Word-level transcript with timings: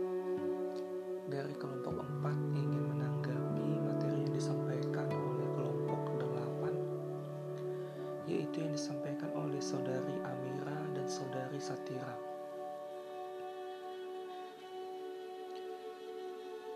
dari 1.30 1.54
kelompok 1.54 2.02
4 2.02 2.34
ingin 2.58 2.82
menanggapi 2.82 3.78
materi 3.86 4.26
yang 4.26 4.34
disampaikan 4.34 5.06
oleh 5.06 5.46
kelompok 5.54 6.18
8, 6.18 8.26
yaitu 8.26 8.66
yang 8.66 8.74
disampaikan 8.74 9.30
oleh 9.38 9.62
Saudari 9.62 10.18
Amira 10.26 10.82
dan 10.98 11.06
Saudari 11.06 11.62
Satira. 11.62 12.18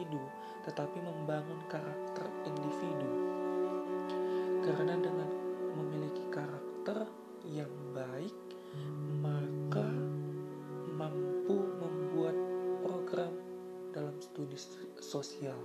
sosial. 15.11 15.58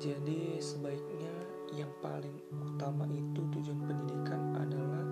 Jadi, 0.00 0.56
sebaiknya 0.56 1.36
yang 1.76 1.92
paling 2.00 2.32
utama 2.56 3.04
itu 3.12 3.44
tujuan 3.52 3.84
pendidikan 3.84 4.56
adalah 4.56 5.04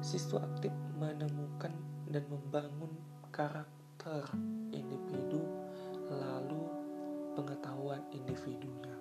siswa 0.00 0.40
aktif 0.40 0.72
menemukan 0.96 1.76
dan 2.08 2.24
membangun 2.32 2.88
karakter 3.28 4.24
individu, 4.72 5.44
lalu 6.08 6.64
pengetahuan 7.36 8.00
individunya. 8.16 8.96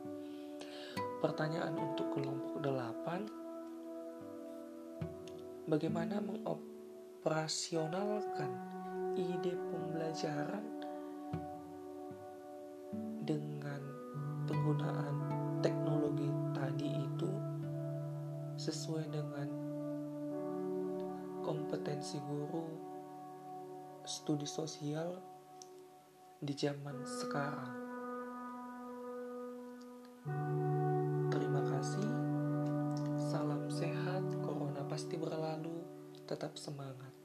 Pertanyaan 1.23 1.79
untuk 1.79 2.11
kelompok 2.11 2.59
8 2.59 3.39
Bagaimana 5.69 6.17
mengoperasionalkan 6.17 8.49
ide 9.13 9.53
pembelajaran 9.53 10.78
penggunaan 14.79 15.59
teknologi 15.59 16.31
tadi 16.55 16.87
itu 16.87 17.31
sesuai 18.55 19.11
dengan 19.11 19.47
kompetensi 21.43 22.15
guru 22.23 22.63
studi 24.07 24.47
sosial 24.47 25.19
di 26.39 26.55
zaman 26.55 26.95
sekarang. 27.03 27.75
kasih. 31.69 32.11
Salam 33.19 33.71
sehat, 33.71 34.23
corona 34.43 34.83
pasti 34.87 35.15
berlalu. 35.15 35.79
Tetap 36.27 36.55
semangat. 36.59 37.18